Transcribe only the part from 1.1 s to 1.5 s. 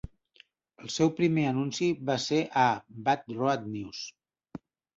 primer